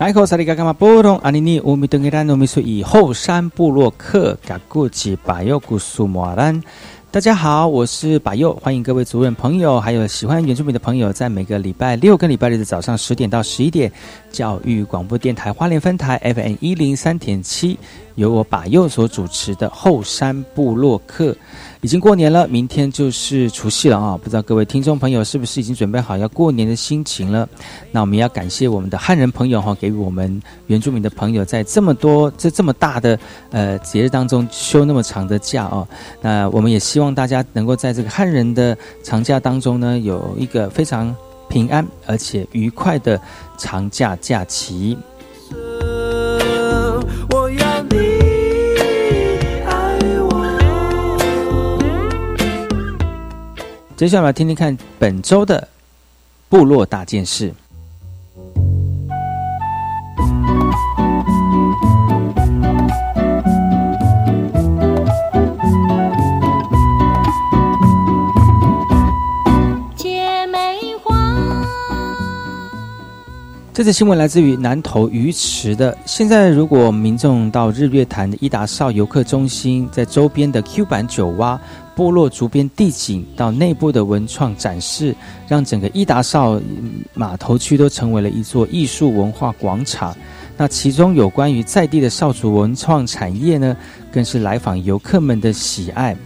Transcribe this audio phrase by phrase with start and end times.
[0.00, 6.58] 来，口萨利嘎嘎马波隆阿尼尼乌米登格兰努米苏以后山部落客嘎古吉巴尤古苏摩兰。
[7.10, 13.92] 大家好，我是巴佑，欢迎各位族人朋友，还有喜欢原住民的朋友，在每个礼拜六跟礼拜日的早上十点到十一点，
[14.32, 17.78] 教育广播电台花莲分台 FM 一零三点七，
[18.20, 21.34] 由我巴佑所主持的后山部落客。
[21.80, 24.14] 已经过年了，明天就是除夕了啊！
[24.22, 27.48] 不知道各位听众朋友是不是已经准备好要过年的心情了？
[27.90, 33.18] 那我们要感谢我们的汉人朋友哈，给予我们原住民的朋友在这么多这这么大的
[33.50, 35.88] 呃节日当中休那么长的假哦。
[36.20, 41.16] 那我们也希望大家能够在这个汉人的长假当中呢，有一个非常
[41.48, 43.18] 平安而且愉快的
[43.56, 44.98] 长假假期。
[54.00, 55.68] 接下来听听看本周的
[56.48, 57.52] 部落大件事。
[73.74, 75.94] 这次新闻来自于南投鱼池的。
[76.06, 81.60] 现在，如果民众到日月潭的伊达少游客中心，在周边的 Q 版酒蛙。
[82.00, 85.14] 部落竹编地景到内部的文创展示，
[85.46, 86.58] 让整个伊达少
[87.12, 90.16] 码头区都成为了一座艺术文化广场。
[90.56, 93.76] 那其中有关于在地的少族文创产业呢，
[94.10, 96.16] 更是来访游客们的喜爱。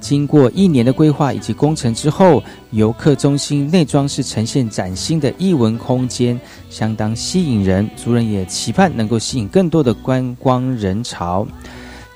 [0.00, 6.38] 经过一年的规划以及工程之后，游客中心内装是呈现崭新的艺文空间，
[6.68, 7.88] 相当吸引人。
[7.96, 11.46] 族人也期盼能够吸引更多的观光人潮。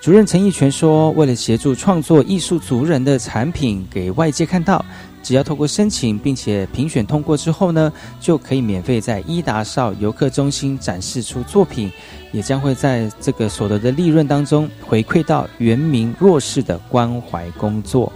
[0.00, 4.84] 主任陈义全说：“为了协助创作艺术族人的产品给外界看到，
[5.20, 11.90] 只要透过申请并且评选通过之后呢，就可以免费在伊达少游客中心展示出作品，
[12.30, 18.12] 也将会在这个所得的利润当中回馈到原民弱势的关怀工作。”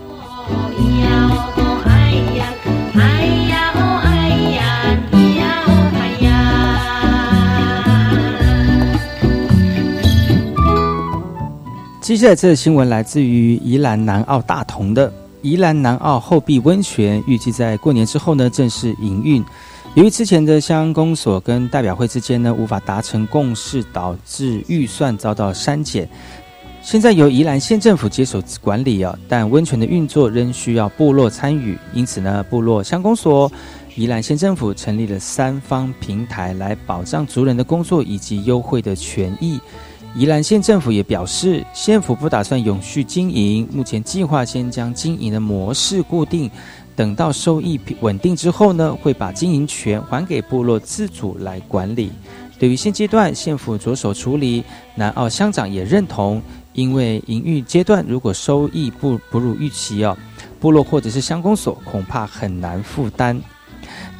[12.10, 15.12] 接下来这个新闻来自于宜兰南澳大同的
[15.42, 19.44] 宜兰南澳后壁温泉，预计在过年之后呢正式营运。
[19.94, 26.08] 由于之前的乡公所跟代表会之间呢无法达成共识，导致预算遭到删减。
[26.82, 33.48] 现在由宜兰县政府接手管理啊，但温泉的运作仍需要部落参与，因此呢，部落乡公所、
[33.94, 39.60] 宜兰县政府成立了三方平台来保障族人的工作以及优惠的权益。
[40.16, 46.50] 宜兰县政府也表示，县府不打算永续经营，目前计划先将经营的模式固定，
[46.96, 52.10] 等到收益稳定之后呢，会把经营权还给部落自主来管理。
[52.58, 54.64] 对于现阶段县府着手处理，
[54.96, 56.42] 南澳乡长也认同，
[56.72, 60.18] 因为营运阶段如果收益不不如预期哦，
[60.58, 63.40] 部落或者是乡公所恐怕很难负担。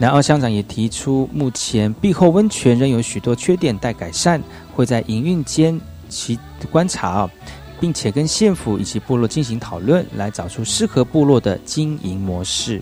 [0.01, 4.43] 南澳乡长也提出目前壁后温泉仍有许多缺点待改善
[4.75, 6.39] 会在营运间期
[6.71, 7.29] 观察
[7.79, 12.81] 并且跟县府以及部落进行讨论来找出适合部落的经营模式。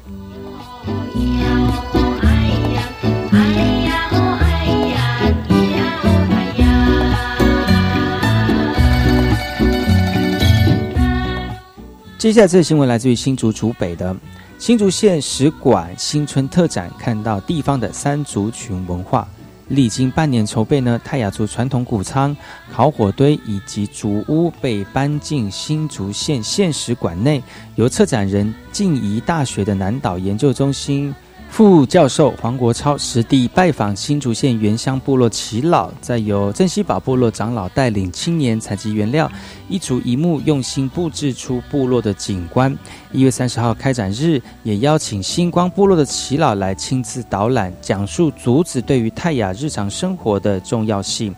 [12.17, 14.15] 接下来这个新闻来自于新竹竹北的。
[14.58, 19.26] 新竹县使馆新春特展，看到地方的三族群文化。
[19.69, 22.37] 历经半年筹备呢，泰雅族传统谷仓、
[22.72, 27.40] 烤火堆以及竹屋被搬进新竹县县史馆内，
[27.76, 31.14] 由策展人静宜大学的南岛研究中心。
[31.50, 39.28] 副教授黄国超实地拜访新竹县原乡部落耆老，再由镇西堡部落长老带领青年采集原料，
[39.68, 42.78] 一竹一木用心布置出部落的景观。
[43.10, 51.34] 一月三十号开展日，也邀请星光部落的耆老来亲自导览，讲述竹子对于泰雅日常生活的重要性。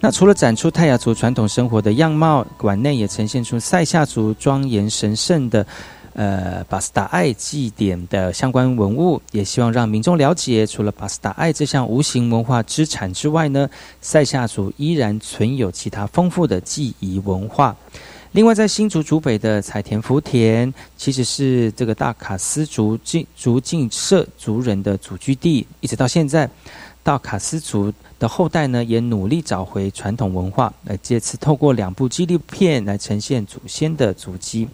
[0.00, 5.64] 那除了展出泰雅族传统生活的样貌，馆内也呈现出塞夏族庄严神圣的。
[6.12, 13.70] 呃，巴斯达爱祭典的相关文物，也希望让民众了解，除了巴斯达爱这项无形文化资产之外呢，
[14.00, 17.76] 塞夏族依然存有其他丰富的记忆文化。
[18.32, 26.48] 另外，在新竹竹北的彩田福田，其实是这个大卡斯族进族进社族人的祖居地，一直到现在，
[27.02, 34.68] 大卡斯族的后代呢，也努力找回传统文化，来借此透过两部纪录片来呈现祖先的足迹。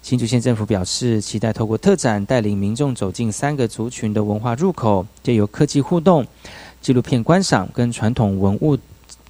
[0.00, 6.26] 新竹县政府表示，期待透过特展带领民众走进三个族群的文化入口，借由科技互动、
[6.80, 8.78] 纪录片观赏跟传统文物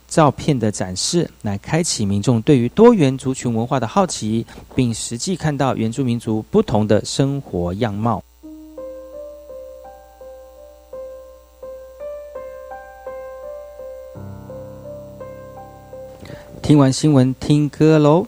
[0.06, 8.22] 照片的展示，来开启民众对于多元族群文化的好奇，并实际看到原住民族不同的生活样貌。
[16.62, 18.26] 听完新闻，听歌喽。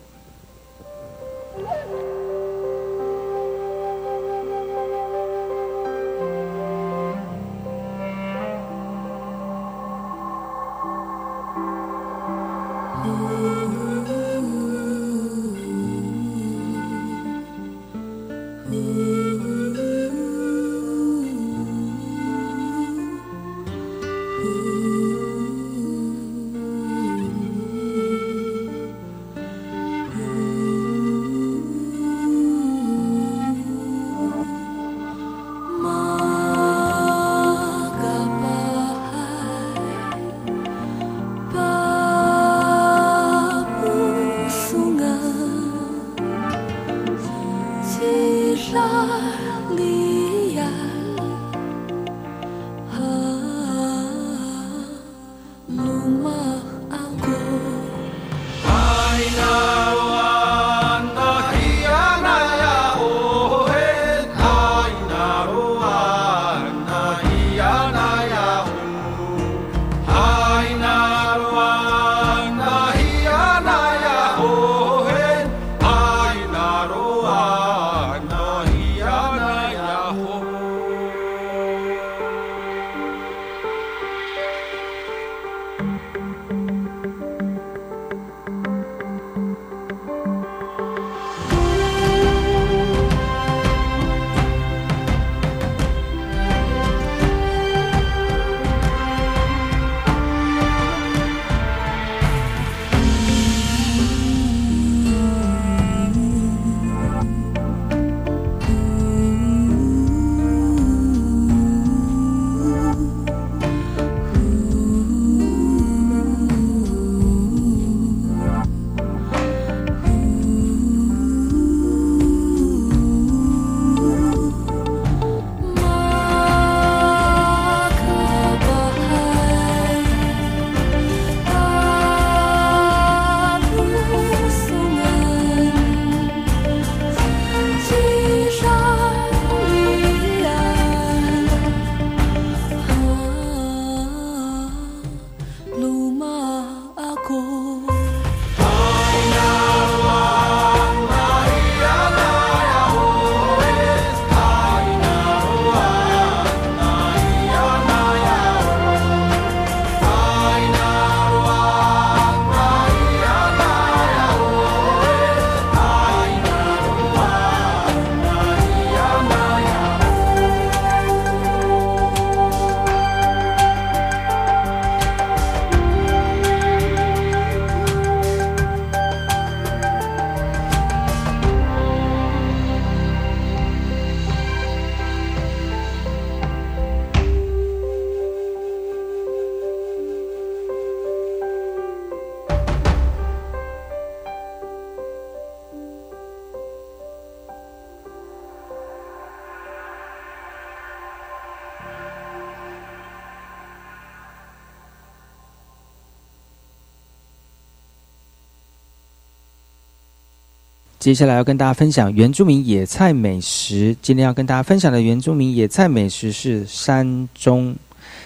[211.01, 213.97] 接下来要跟大家分享原住民野菜美食。
[214.03, 217.75] 今天要跟大家分享的原住民野菜美食是山中。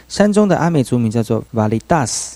[0.09, 2.33] 山中的阿美族名叫做 Validas。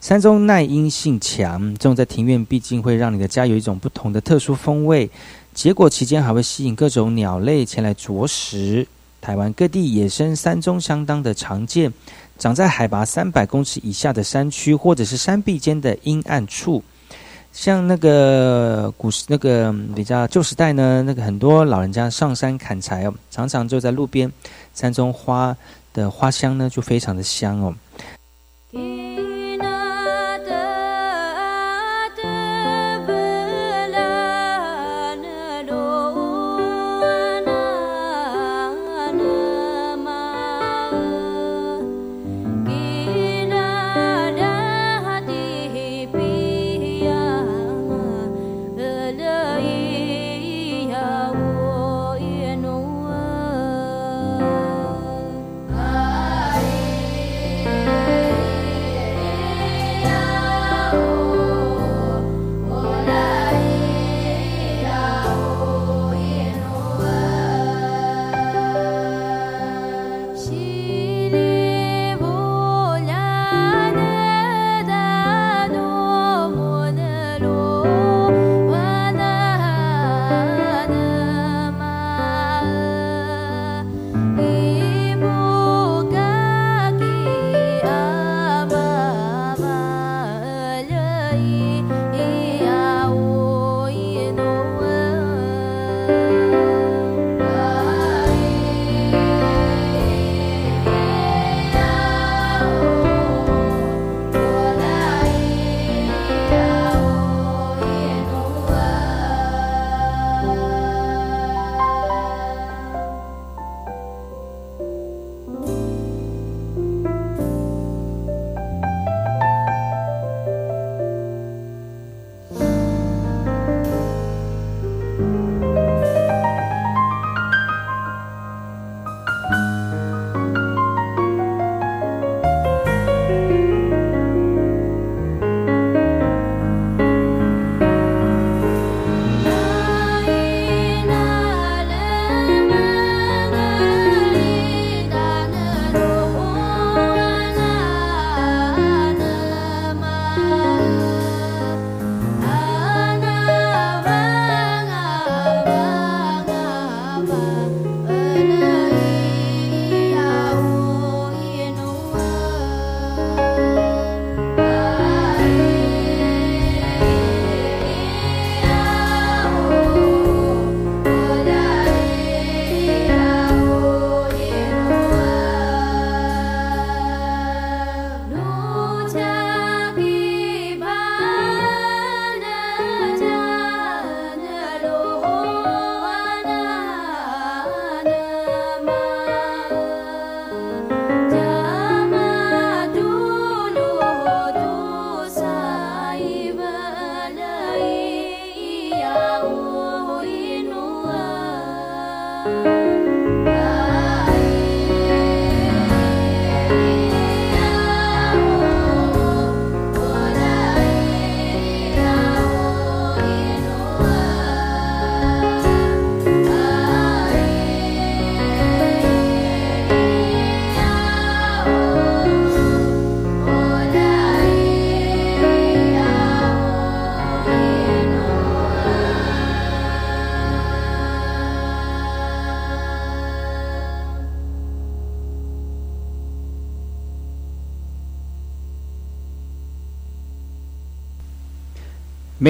[0.00, 5.08] 山中耐阴性强，种在庭院，毕竟会让你的家有一种不同的特殊风味。
[5.54, 8.84] 结果期间还会吸引各种鸟类前来啄食。
[9.20, 11.92] 台湾各地野生山中相当的常见，
[12.36, 16.82] 长在海拔三百公尺以下的山区，或者是山壁间的阴暗处。
[17.52, 24.32] 像那个古时那个比较旧时代呢，那个很多老人家上山砍柴哦，常常就在路边，
[24.72, 25.56] 山中花
[25.92, 27.74] 的花香呢就非常的香哦。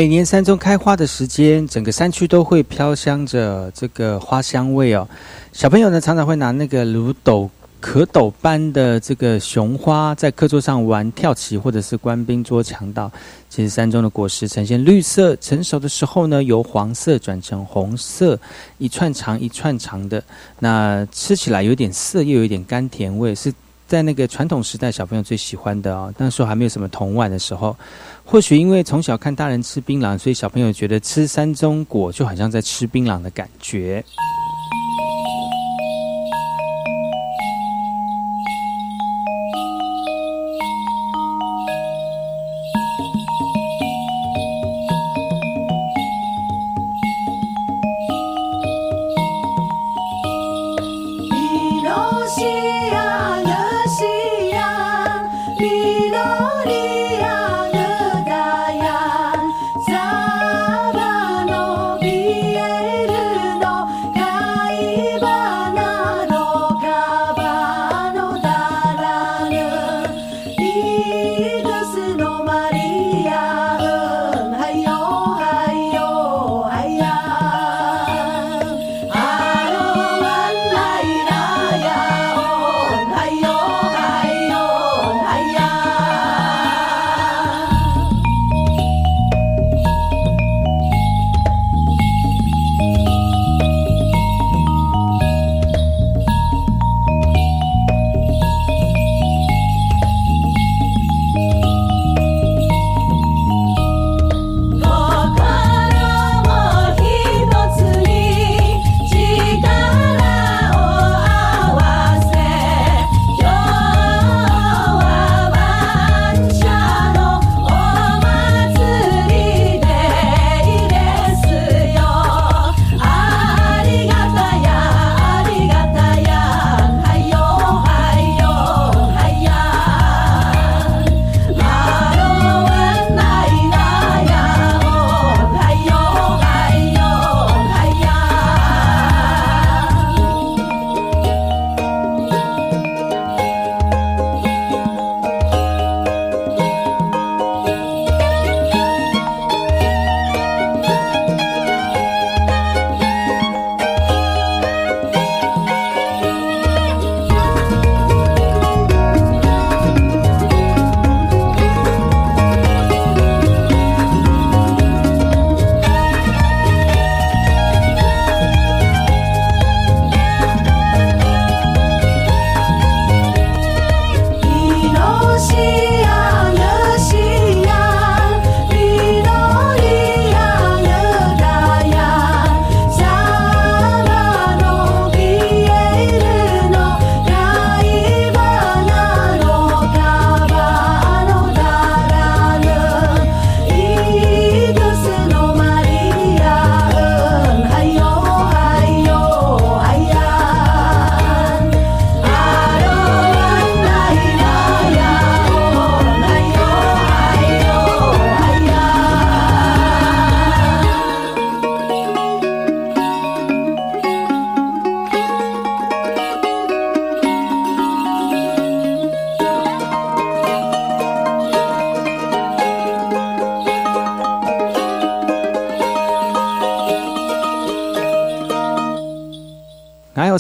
[0.01, 5.07] 每年山中开花的时间，整个山区都会飘香着这个花香味哦。
[5.53, 13.13] 小朋友呢，常常会拿那个如斗可斗般的这个雄花，在课桌上玩跳棋，或者是官兵捉强盗。
[13.51, 18.41] 其实山中的果实呈现绿色，成熟的时候呢，由黄色转成红色，
[18.79, 20.25] 一串长一串长的。
[20.61, 23.53] 那吃起来有点涩，又有点甘甜味，是
[23.91, 26.15] 在那个传统时代小朋友最喜欢的哦。
[26.17, 27.77] 那时候还没有什么铜碗的时候。
[28.25, 34.05] 或许因为从小看大人吃槟榔，所以小朋友觉得吃三中果就好像在吃槟榔的感觉。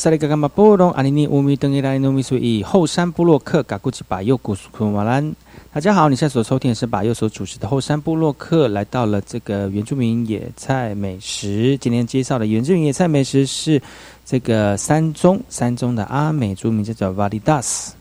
[0.00, 5.36] 萨利嘎嘎马布隆阿尼尼乌米登伊拉努米苏以后山部落克嘎古吉巴右古苏库马兰。
[5.74, 11.76] 大家好，你现在所收听的是把右所主持的后山部落克，来到了这个原住民野菜美食。
[11.76, 13.78] 今天介绍的原住民野菜美食是
[14.24, 17.92] 这个山中山中的阿美族名叫做瓦利达斯。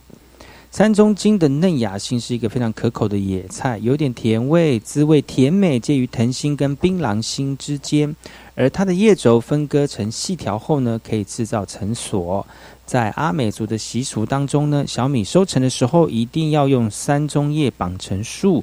[0.71, 8.15] 山中茎的嫩芽心是一个非常可口的野菜，有点甜味，滋味甜美，介于藤心跟槟榔心之间。
[8.59, 12.45] 而它的叶轴分割成细条后呢，可以制造成锁。
[12.85, 18.61] 在阿美族的习俗当中呢，小米收成的时候一定要用山中叶绑成束。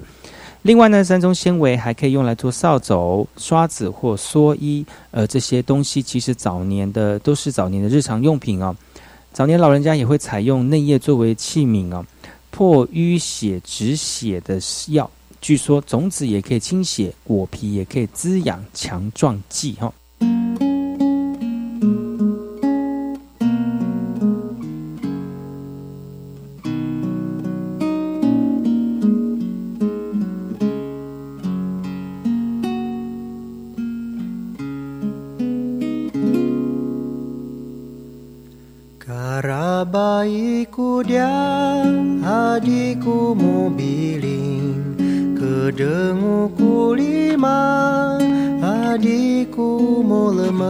[0.60, 4.84] 另外呢，山中纤维还可以用来做扫帚、刷子或蓑衣。
[5.12, 8.76] 而这些东西其实早年的都是早年的日常用品哦。
[9.32, 12.04] 早年老人家也会采用嫩叶作为器皿哦，
[12.50, 15.10] 破淤血止血的药。
[15.40, 19.92] 据说种子也可以清洗，果皮也可以滋养强壮剂，哈。
[47.36, 48.16] terima
[48.64, 50.64] adikku mau lemes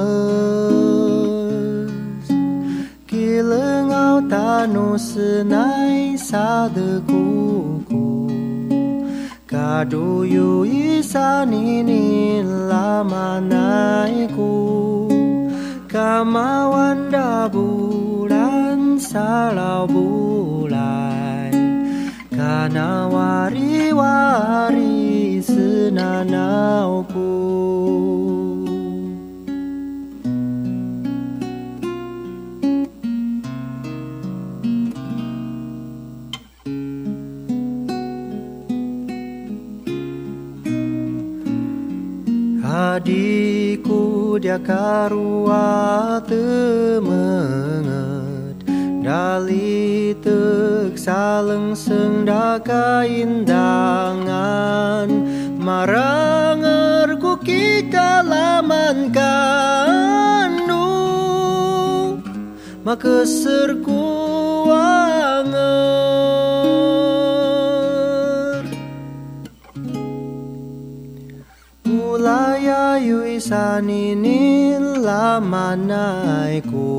[3.07, 7.23] Kila ngau tanu senai sadeku
[7.87, 8.27] kuku.
[9.47, 14.59] Kadu yu isa lama naiku.
[15.87, 21.55] Kamawan da bulan salau bulan
[22.29, 25.16] Kana wari wari
[25.87, 27.31] senanauku.
[42.67, 47.47] Adikku dia karua temengat.
[49.07, 54.67] Dali tek saleng sendaka indangan
[55.67, 60.87] marangar ku kita laman kanu
[62.87, 64.07] Makeserku
[64.71, 65.83] anger
[71.83, 76.95] Mulai ayu laman lamanaiku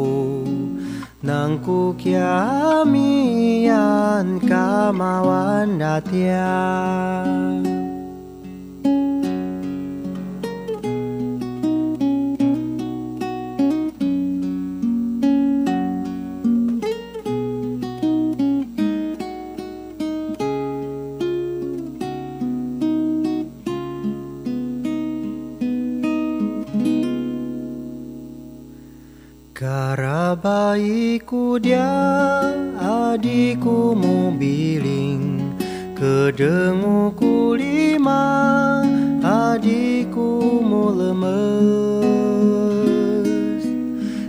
[1.27, 3.57] Nangku kiamian
[4.47, 7.46] kamawan datian.
[31.17, 31.89] Adikku dia
[32.77, 35.49] adikku mobiling
[35.97, 38.21] kedenguku lima
[39.25, 41.25] adikku mu lemes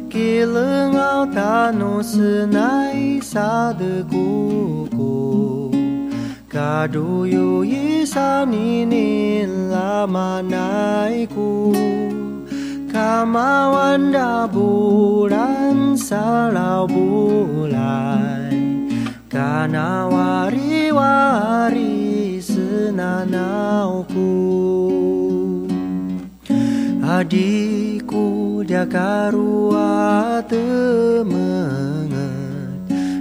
[0.09, 5.13] kilengau tanu senai sadekuku
[6.49, 11.53] kadu yu isa ninin lama naiku
[12.99, 15.95] nilamanaiku Kamawanda bulan.
[15.95, 18.59] Salau bulai
[19.31, 21.47] Kana wari-wari
[22.43, 24.27] senanauku.
[26.99, 32.19] Adikku dia karua temenget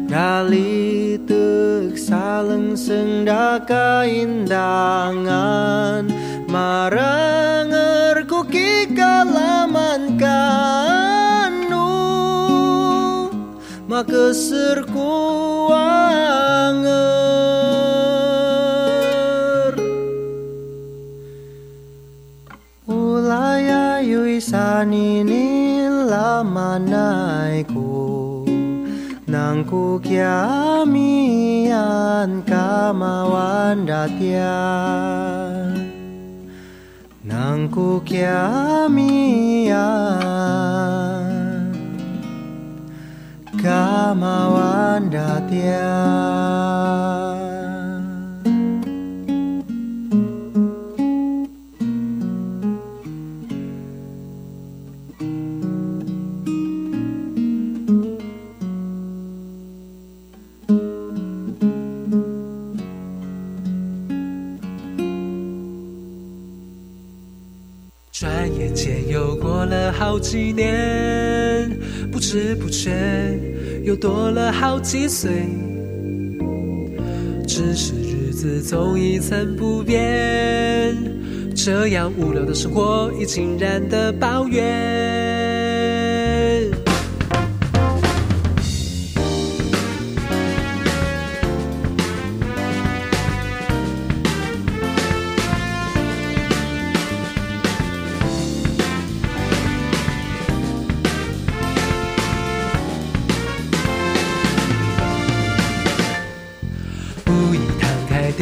[0.09, 5.77] Dali tek saleng sendaka indangan
[8.57, 9.13] pergi ke
[10.17, 11.93] kanu
[13.85, 14.97] maka serkuanger
[22.89, 28.41] ulaya yuisani nila manaiku
[29.29, 30.81] nangku kiamian
[32.41, 35.46] kamawan datian
[37.37, 39.85] tanku kiamia
[43.63, 45.93] kama wandatia
[69.97, 71.69] 好几年，
[72.11, 72.91] 不知不觉
[73.83, 75.31] 又多了好几岁。
[77.47, 80.95] 只是日子总一成不变，
[81.55, 85.56] 这样无聊的生活已经然的抱怨。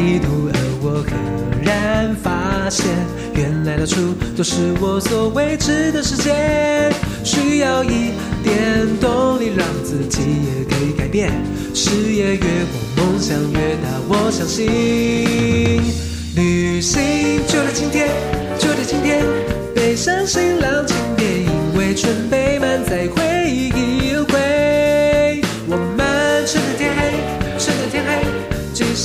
[0.06, 1.10] 地图，而我赫
[1.64, 2.86] 然发现，
[3.34, 6.32] 原来到处都是我所未知的世界。
[7.24, 8.12] 需要一
[8.44, 11.32] 点动力，让自己也可以改变。
[11.74, 14.68] 事业越广，梦想越大，我相信。
[16.36, 17.02] 旅行
[17.48, 18.08] 就在今天，
[18.60, 19.26] 就在今天，
[19.74, 24.85] 背上行囊，请别因为准备满载回忆而归。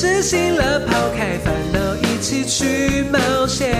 [0.00, 3.76] 即使醒了，抛开烦恼，一起去冒险。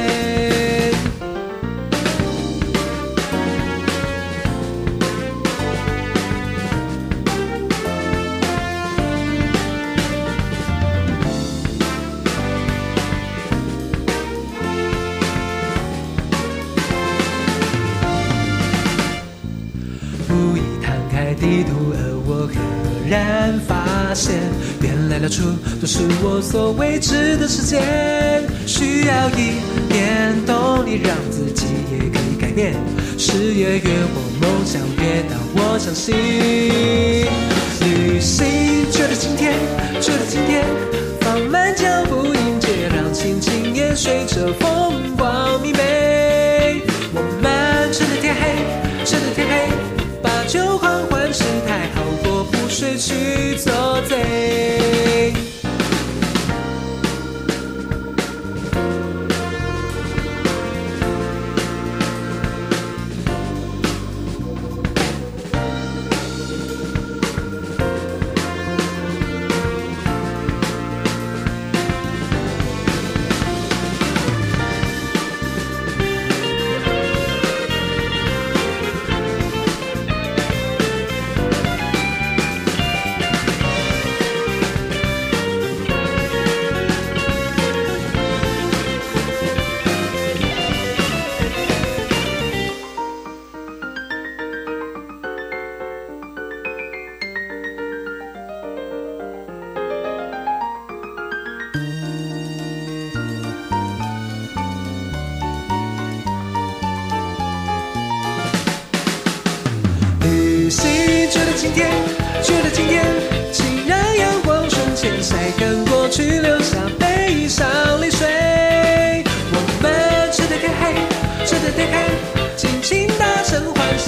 [20.28, 24.37] 无意摊开地图，而我赫然发现，
[24.81, 25.42] 原来到处
[25.81, 27.83] 都是我所未知的世界。
[28.66, 32.73] 需要一点动力，让自己也可以改变。
[33.18, 36.14] 事业越广，梦想越大，我相信。
[37.81, 38.46] 旅行
[38.92, 39.55] 就在今天，
[40.01, 40.64] 就在今天，
[41.20, 44.70] 放慢脚步迎接，让心情也随着风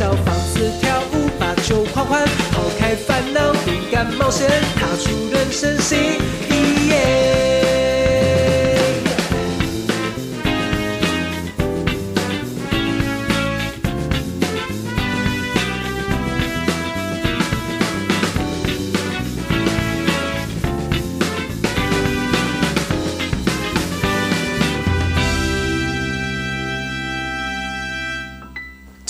[0.03, 6.19] 小房子，跳舞，把酒狂欢，抛开烦恼，勇敢冒险，踏出人生新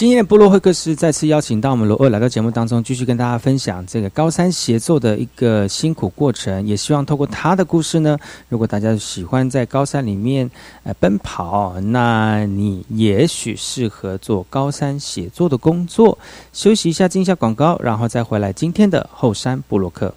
[0.02, 6.66] 今天的部落会客室再次邀请到我们罗二来到节目当中，继续跟大家分享这个高山协作的一个辛苦过程。
[6.66, 10.50] 也希望透过他的故事呢，如果大家喜欢在高山里面
[10.82, 16.18] 呃奔跑，那你也许适合做高山写作的工作。
[16.52, 20.12] 休息一下，进一下广告，然后再回来今天的后山布洛克。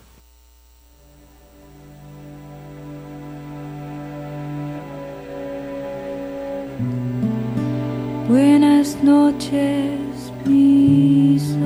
[8.35, 11.59] Buenas noches, mi sol.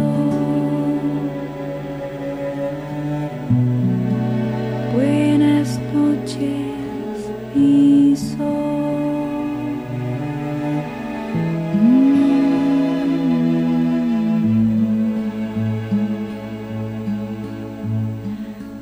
[4.95, 8.35] Buenas noches, mi sol.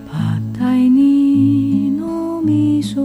[0.06, 3.02] Patay ni no miso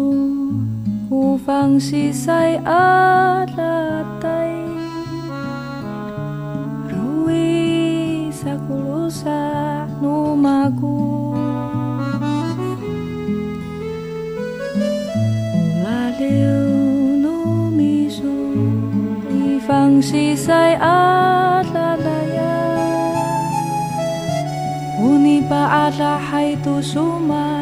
[1.09, 3.80] 无放西塞阿拉
[20.42, 22.42] 放西塞阿拉拉呀
[24.98, 27.61] ，Uni pa ala hay tu sumal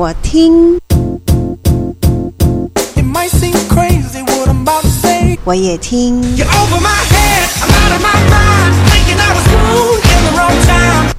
[0.00, 0.78] 我听。
[5.44, 6.22] 我也听。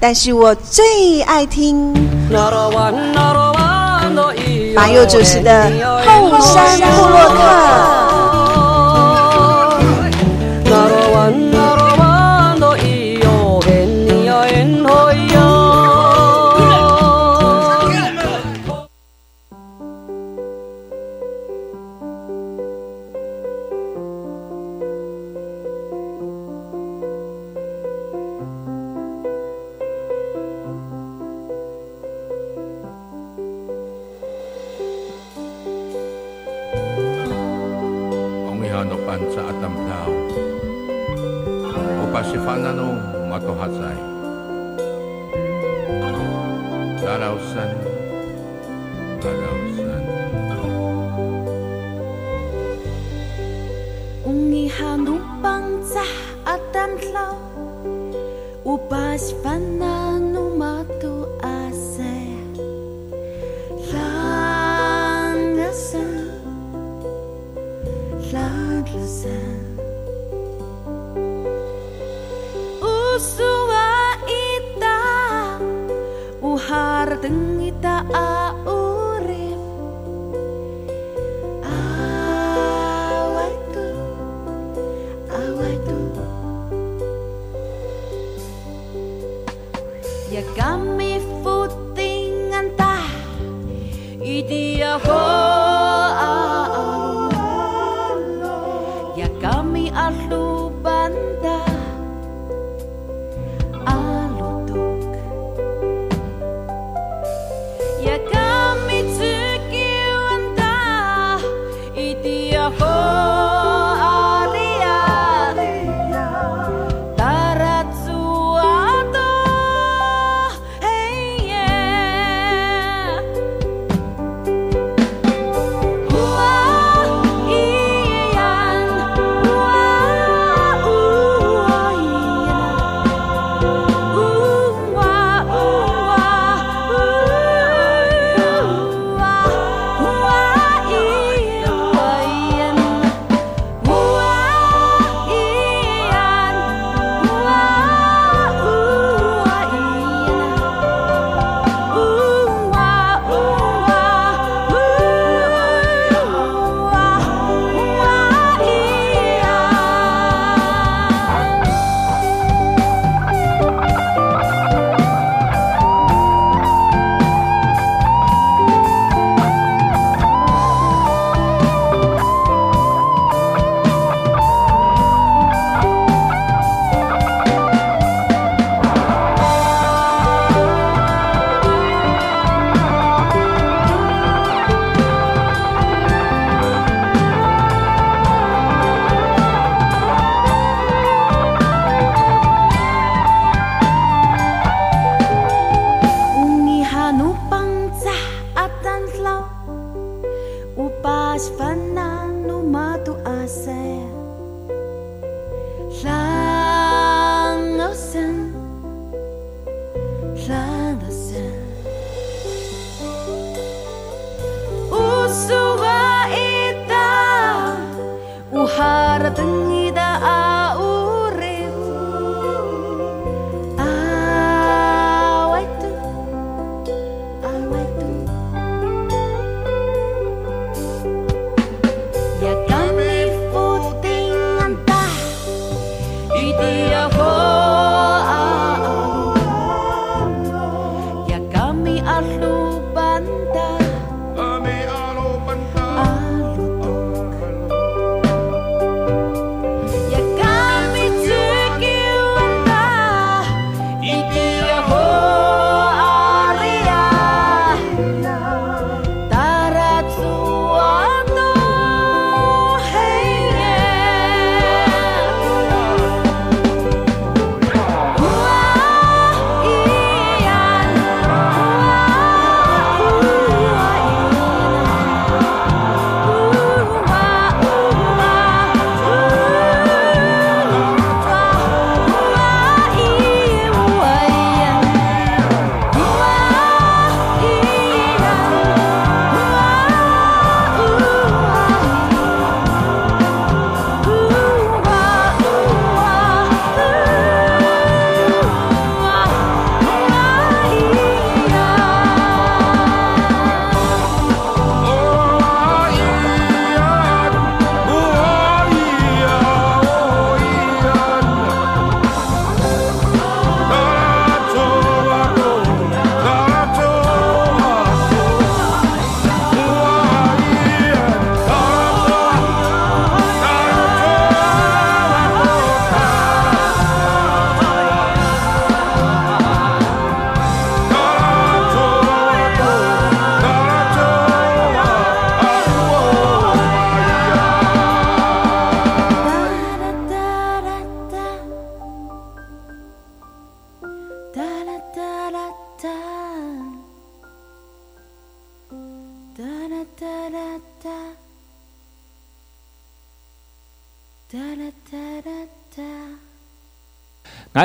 [0.00, 1.94] 但是我最爱听。
[4.74, 5.70] 马佑主持的
[6.04, 8.01] 后山部落克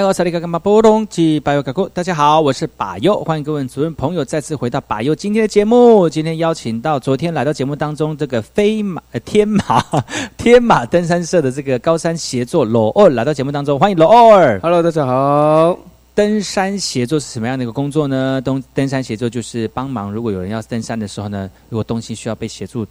[0.08, 6.08] 大家好，我是把优，欢迎各位主任朋友再次回到把优今天的节目。
[6.08, 9.84] 今天邀请到昨天来到节目当中这个飞马、呃、天马
[10.38, 14.58] 天马登山社的这个高山协作罗二来到节目当中，欢迎罗二。
[14.62, 15.78] Hello，大家好。
[16.16, 18.42] 登山协作是什么样的一个工作呢？
[18.42, 22.84] 登登山协作就是帮忙，如果有人要登山的时候呢，如果东西需要被协助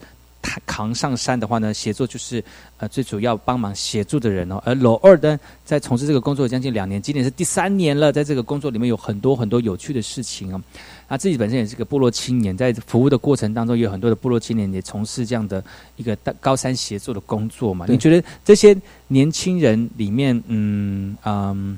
[0.47, 2.43] 抬扛上山的话呢，协作就是
[2.77, 4.63] 呃最主要帮忙协助的人哦。
[4.65, 10.63] 而罗二呢，在从事这个工作将近两年，今年是第三年了，在这个工作里面有很多很多有趣的事情哦。
[11.09, 15.63] 他自己本身也是个部落青年，在服务的过程当中，也有很多的部落青年也从事这样的
[15.97, 17.87] 一个高山协作的工作嘛。
[17.89, 18.77] 你觉得这些
[19.09, 21.77] 年轻人里面，嗯嗯，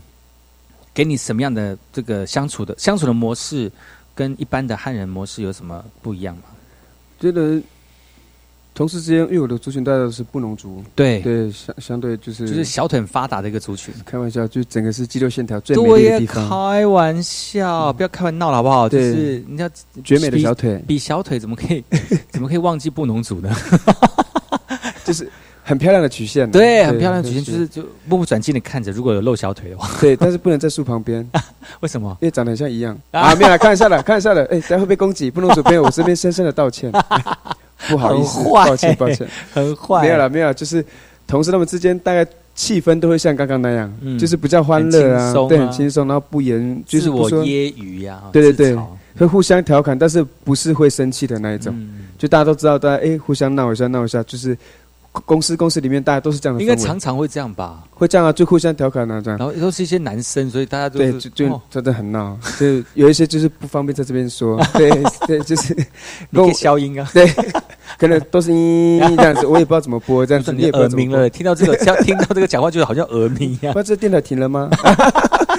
[0.92, 3.70] 给你什么样的这个相处的相处的模式，
[4.14, 6.42] 跟一般的汉人模式有什么不一样吗？
[7.20, 7.60] 觉得
[8.78, 13.92] 同事之间，因为我的族群大家都是布农族，对对，相相对就是就是小腿很发达的一个族群。
[14.06, 18.88] 开玩笑，就整个是肌肉线条最美对呀丽的地，方，开玩笑，不要开玩闹了好不好？
[18.88, 19.68] 就对是人家
[20.04, 21.82] 绝美的小腿，比小腿怎么可以
[22.30, 23.52] 怎么可以忘记布农族呢？
[25.04, 25.28] 就是
[25.64, 31.28] 很漂亮的曲线啊，对，很漂亮的曲线，就是就目不转睛的看着，如果有露小腿的话， 对，但是不能在树旁边，
[31.80, 32.16] 为什么？
[32.20, 33.34] 因为长得很像一样啊！
[33.34, 36.92] 没有了，开玩笑的，开玩笑的，哎，大家会被攻击，布农族朋友，我这边深深的道歉，
[37.88, 40.02] 不好意思，抱歉抱歉，很坏。
[40.02, 40.84] 没有了没有啦，就是
[41.26, 48.78] 同事他们之间大概气氛都会像刚刚那样，嗯就是比较欢乐啊对，很轻松，然后不言就是我说揶揄呀，对对对，
[49.16, 52.06] 会互相调侃，但是不是会生气的那一种，嗯。
[52.18, 54.58] 就大家都知道，大家哎互相闹一下闹一下，就是
[55.24, 57.84] 公司公司里面大家都是这样的应，该常常会这样吧？
[57.94, 59.38] 会这样啊，就互相调侃啊这样。
[59.38, 64.90] 然后都是一些男生，所以大家都对，是就真的很闹，就有一些就是不方便在这边说， 对
[65.28, 65.74] 对，就是
[66.30, 67.24] 你可以消音啊，对，
[67.98, 73.82] 可能都是嘤这样子，我也不知道怎么播，这样子 你你也耳鸣了，听到这个听听到这个讲话，就好像耳鸣一样不。
[73.82, 74.70] 知道这电台停了吗？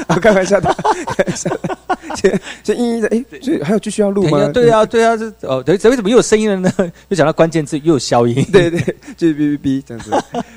[0.07, 0.73] 我开玩笑的，
[1.15, 1.77] 开玩笑的，
[2.15, 2.29] 就
[2.63, 4.47] 就嘤的，哎，所以还有继续要录吗？
[4.53, 6.71] 对啊，对啊，这哦，对，为什么又有声音了呢？
[7.09, 8.43] 又讲到关键字，又有消音。
[8.51, 8.79] 对对，
[9.17, 10.11] 就是哔哔哔这样子，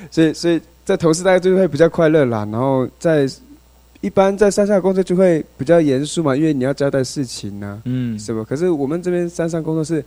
[0.09, 3.27] 所以所以在同事大家就会比较快乐啦，然后在
[4.01, 8.43] 一般在山上工作就会比较严肃嘛，因为你要交代事情呢、嗯，是吧？
[8.47, 10.05] 可是我们这边山上工作是，诶，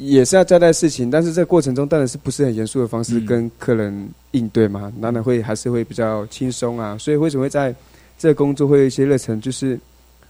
[0.00, 6.96] 也是要交代事情，但是在过程中当然是不是很严肃的方式嗯跟客人应对嘛，当然会还是会比较轻松啊。
[6.98, 7.74] 所以为什么会在
[8.18, 9.78] 这个工作会有一些热忱，就是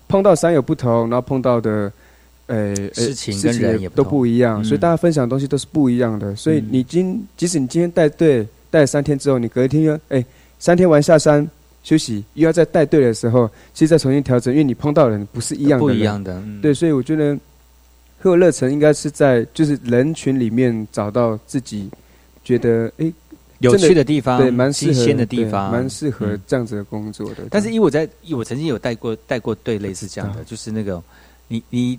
[0.08, 1.92] 碰到山友不同，然后碰到的。
[2.46, 6.34] 呃，呃事情跟人也都不一样，嗯所以大家分享的东西都是不一样的。
[6.34, 10.24] 所以嗯你今即使你今天带队带了三天之后，你隔一天又哎
[10.58, 11.48] 三天完下山
[11.84, 17.38] 休息，又要再带队的时候，其实再重新调整，因为你碰到的人不是一样的，不一样的，嗯对，所以我觉得
[18.20, 21.90] 会有热忱，应该是在就是人群里面找到自己
[22.44, 23.12] 觉得哎
[23.58, 27.44] 有趣的地方，对，蛮新鲜的地方，蛮适合嗯这样子的工作的。
[27.50, 31.02] 但是因为我在，我曾经有带过带过队，类似这样的，就是那个
[31.48, 31.98] 你你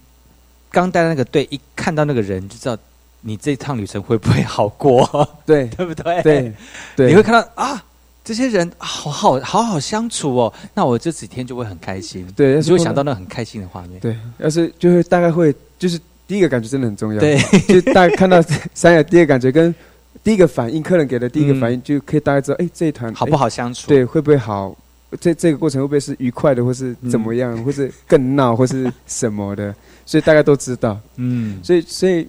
[0.71, 2.77] 刚带的那个队，一看到那个人就知道
[3.21, 5.05] 你这趟旅程会不会好过，
[5.45, 6.21] 对 对不对？
[6.23, 6.53] 对
[6.95, 7.83] 对，你会看到啊，
[8.23, 13.99] 这些人好好好好相处哦，那我这几天就会很开心，对，要你就会想到那很开心的画面。
[13.99, 15.99] 对，要是就会大概会就是
[16.31, 18.41] 第一个感觉真的很重要，对，就大家看到
[18.73, 19.75] 三亚第一个感觉跟
[20.23, 23.89] 第一个反应，客人给的第一个反应，就可以大家知道，哎，这一团好不好相处？
[23.89, 24.73] 对，会不会好？
[25.19, 29.75] 这这个过程会不会是愉快的，或是怎么样，或是更闹，或是什么的？
[30.05, 32.25] 所以大家都知道，嗯，所以所以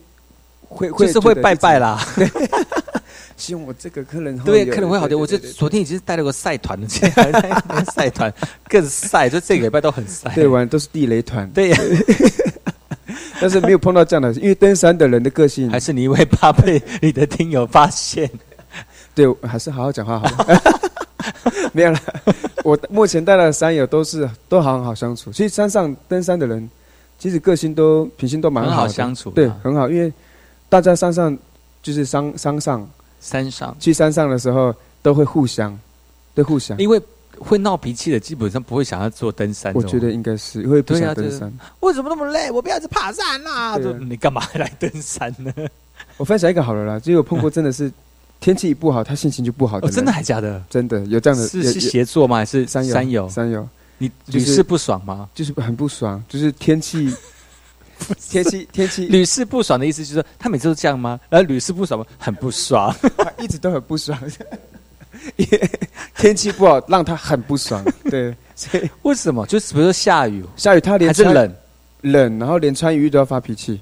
[0.63, 2.05] 会会就是会拜拜啦。
[2.17, 2.29] 对，
[3.39, 5.17] 希望我这个客人对，客人会好点。
[5.17, 8.35] 我就昨天已经是带了个赛团的， 现在还在那个赛团
[8.69, 10.33] 更赛，就这个礼拜都很赛。
[10.35, 11.49] 对，玩都是地雷团。
[11.51, 11.79] 对呀，
[13.43, 18.31] 但是没有碰到这样的，因为登山的人的个性，还是你因为怕被你的听友发现。
[19.17, 20.63] 对，还是好好讲话好了。
[21.75, 21.99] 没有了，
[22.63, 25.33] 我目前带来的山友都是都很好相处。
[25.33, 26.71] 其实山上登山的人，
[27.19, 29.89] 其实个性都品性都蛮很好的相处对啊，很好。
[29.89, 30.13] 因为
[30.69, 31.37] 大家山上
[31.83, 32.89] 就是山山上
[33.21, 34.73] 山上去山上的时候
[35.03, 35.77] 都会互相，
[36.33, 36.79] 对互相。
[36.79, 37.01] 因为
[37.43, 39.73] 会闹脾气的，基本上不会想要做登山。
[39.75, 41.53] 我觉得应该是因为不对啊，就是想登山。
[41.81, 42.51] 为什么那么累？
[42.51, 43.77] 我不要去爬山啦！
[44.01, 45.53] 你干嘛来登山呢？
[46.17, 47.91] 我分享一个好了啦，就有碰过真的是
[48.41, 50.63] 天气一不好，他心情就不好的哦，真的还假的？
[50.69, 52.37] 真的有这样的，是是协作吗？
[52.39, 53.29] 还是山友山友？
[53.29, 53.69] 山友，
[53.99, 55.29] 你就是屡试不爽吗？
[55.35, 57.13] 就是很不爽，就是天气，
[58.31, 61.19] 天气天气屡试不爽的意思就是说他每次都这样吗？
[61.31, 62.07] 然后屡试不爽吗？
[62.19, 62.95] 很不爽。
[63.17, 64.19] 他一直都很不爽，
[66.17, 67.85] 天气不好让他很不爽。
[68.11, 69.47] 对，所以为什么？
[69.47, 71.55] 就是比如说下雨，下雨他连穿还是冷，
[72.03, 73.81] 冷，然后连穿雨衣都要发脾气，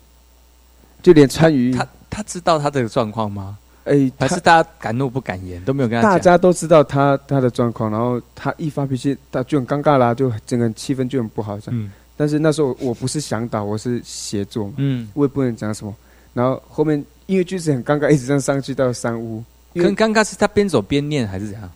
[1.03, 3.59] 就连穿雨衣他他知道他的状况吗？
[3.85, 6.25] 哎，他还是大家敢怒不敢言，都没有跟他大讲。
[6.25, 11.81] 家都知道他他的状况，然后他一发脾气，他就很尴尬啦，就整个气氛就很不好这样。
[11.81, 15.97] 嗯但是那时候我不是想打，我是协作嘛，嗯，我也不能讲什么。
[16.35, 19.43] 然后后面因为句子很尴尬，一直这样上去到山屋。
[19.73, 21.71] 因为更尴尬是他边走边念还是怎样？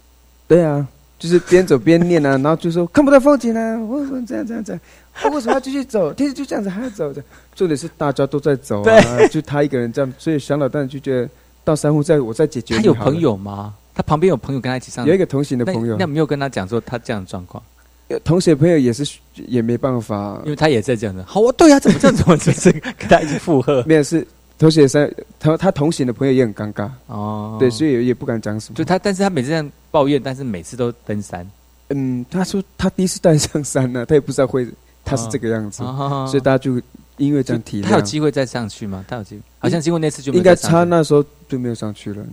[0.46, 0.86] 对啊，
[1.18, 4.80] 就是边走边念啊，然后就说看不到风景啊，我我这样这样这样，
[5.24, 6.12] 我为什么要继续走？
[6.12, 7.22] 天气就这样子还要走的。
[7.54, 11.28] 重点是大家都在走啊，就他一个人这样，所以向导当然就觉得
[11.62, 12.76] 到山户再我再解决。
[12.76, 13.74] 他有朋，友吗？
[13.94, 17.62] 他旁边有朋友跟他一起上，有一个同行的朋友那，没有跟他讲说他这样的状况，
[18.08, 21.24] 有同学朋友也是也没办法因，为他也在这样的。
[21.24, 23.84] 好我，对啊，怎么这样怎么就是跟他一起附和？
[23.86, 24.26] 没有是
[24.56, 28.76] 同学三他他同行的朋友也很尴尬，哦，对，所以也也不敢讲什么。
[28.76, 31.44] 就他，但是他每次这样抱怨，但是每次都登山，
[31.88, 34.66] 嗯，他说他第一次带上山呢、他也不知道会
[35.04, 36.80] 他是这个样子，哦所以大家就
[37.16, 37.84] 因为这样体谅。
[37.84, 39.04] 他有机会再上去吗？
[39.08, 42.24] 他有机会，好像经过那次就应该他那时候就没有上去了，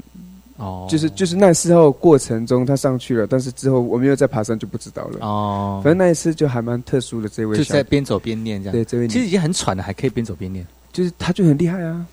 [0.57, 5.17] 哦，就是就是那时候过程中他上去了，但是之后我没有再爬山就不知道了。
[5.25, 8.71] 哦，反正那一次就还蛮特殊的，这位就小在边走边念这样。
[8.71, 10.65] 对这位其实已经很喘了，还可以边走边念。
[10.91, 12.05] 就是他就很厉害啊，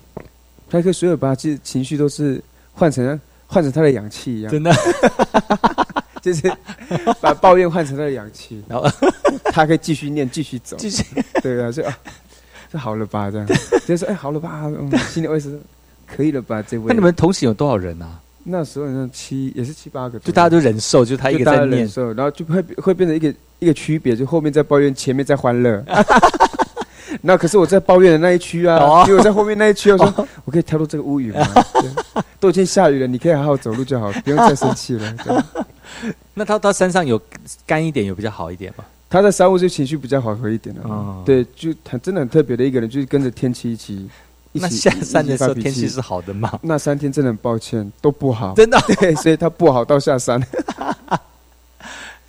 [0.69, 2.41] 他可以所有把自己情绪都是
[2.73, 4.71] 换成换成他的氧气一样，真的，
[6.21, 6.51] 就是
[7.19, 8.87] 把抱怨换成他的氧气， 然后
[9.51, 11.03] 他可以继续念继续走，继续。
[11.41, 11.97] 对啊，就啊，
[12.71, 13.47] 这好了吧这样，
[13.87, 15.59] 就是哎好了吧，嗯，心里会是
[16.05, 16.85] 可以了吧这位。
[16.87, 18.19] 那你们同行有多少人啊？
[18.43, 20.17] 那时候好像七也是七八个。
[20.19, 25.83] 就大家都忍受，就他一个在念忍，受，然后就会会变成一个一个区别，就后面在抱怨，前面在欢乐。
[27.21, 31.45] 那可是我在抱怨的那一区啊，哦因为我在后面那一区，我说我可以跳入这个乌云吗？
[32.39, 35.45] 都已经下雨了，你可以好好走路就好， 不用再生气了。
[36.33, 37.19] 那他他山上有
[37.65, 38.83] 干一点，有比较好一点吗？
[39.09, 44.07] 他在山屋就情绪比较缓和一点了、哦对，就很真的很特别的一个人，就是跟着天气一起。
[44.51, 46.59] 那下山的时候天气是好的吗？
[46.63, 50.41] 那三天真的很抱歉，都不好，真的哦 对，所以他不好到下山，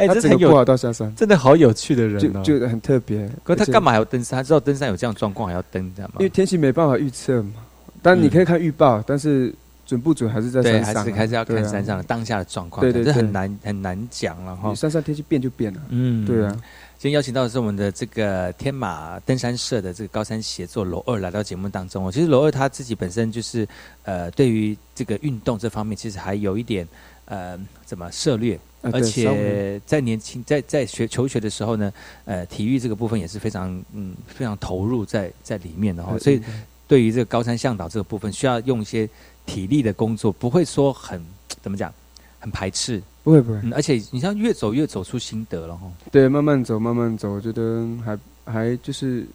[0.01, 2.43] 哎，他整个不这很有好到下山，真的好有趣的人哦。
[2.43, 3.29] 就就很特别。
[3.45, 4.39] 可是他干嘛还要登山？
[4.39, 6.29] 他知道登山有这样状况还要登，这样吗因为？
[6.29, 7.53] 天气没办法预测嘛，
[8.01, 14.75] 但你可以看预报，但是准不准还是在对，山上啊、还是还是要看山上的当下的状况，对对对这很难很难讲了哈你。
[14.75, 15.81] 山上天气变就变了。
[15.91, 16.51] 嗯对啊，
[16.97, 22.13] 今天邀请到的是我们的这个天马登山社的这个高山协作罗二来到节目当中哦。
[22.13, 23.67] 其实罗二他自己本身就是
[24.05, 26.87] 呃，对于这个运动这方面，其实还有一点
[27.25, 31.93] 呃怎么涉略，啊而且在年轻在在学求学的时候呢，
[32.25, 36.19] 呃，体育这个部分也是非常嗯非常投入在在里面的哈、哦。
[36.19, 36.41] 所以
[36.89, 39.09] 对于这个高山向导这个部分，需要用一些
[39.45, 41.23] 体力的工作，不会说很
[41.63, 41.93] 怎么讲，
[42.39, 43.03] 很排斥。
[43.23, 45.87] 不会不会，嗯，而且你像越走越走出心得了哈。
[46.11, 49.27] 对，慢慢走，慢慢走，我觉得还还就是，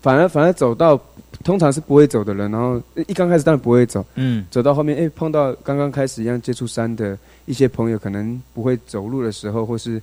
[0.00, 0.98] 反而反而走到
[1.44, 10.00] 通常是不会走的人，然后一刚开始当然不会走，嗯，走到后面，哎，碰到刚刚开始一样接触山的一些朋友，可能不会走路的时候，或是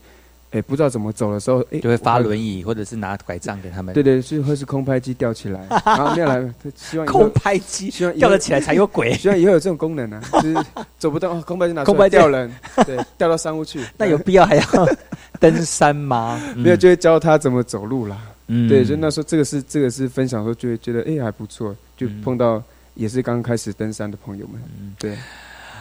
[0.52, 3.94] 哎不知道怎么走的时候，哎，就会发轮椅或者是拿拐杖给他们。
[3.94, 9.14] 对对，是会是空拍机吊起来，然 后没有来，希望空拍机希望吊得起来才有鬼。
[9.18, 10.66] 希望以后有这种功能呢、啊，就是
[10.98, 12.52] 走不动， 哦空拍机拿空拍吊人，
[12.86, 13.84] 对，吊到山屋去。
[13.98, 14.64] 那有必要还要
[15.40, 16.40] 登山吗？
[16.56, 18.18] 没有，就会教他怎么走路啦。
[18.52, 22.62] 嗯对，就那时候这个是这个是分享的时候，就会觉得哎、还不错，就嗯碰到
[22.96, 24.60] 也是刚开始登山的朋友们。
[24.98, 25.16] 对，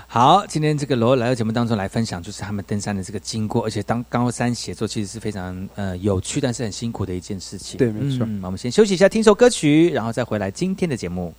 [0.06, 7.78] 好，今天这个罗来到节目当中来分享，就是他们登山的这个经过，而且当高山写作其实是非常呃有趣，但是很辛苦的一件事情。
[7.78, 11.34] 对没错嗯我们先休息一下，听首歌曲，然后再回来今天的节目。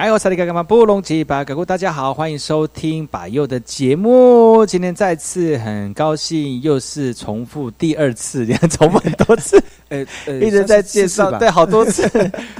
[0.00, 4.64] 哎呦，萨利嘎嘎嘛布隆吉巴嘎古，大家好，欢迎收听百佑的节目。
[4.64, 12.08] 今天再次很高兴，又是重复第二次，你 看重复很多次， 呃呃 一直在介绍，对，好多次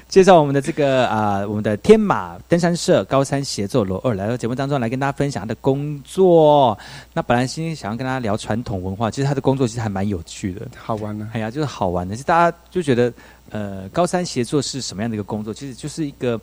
[0.06, 6.78] 介绍我们的这个啊、我们的天马登山社高山协作罗二来到节目当中来跟大家分享他的工作。
[7.14, 13.10] 那本来今天想要跟大家聊传统文化，其实他的工作其实还蛮有趣的，好玩呢、哎呀，就是好玩的，是大家就觉得
[13.48, 15.54] 呃，高山协作是什么样的一个工作？
[15.54, 16.38] 其实就是一个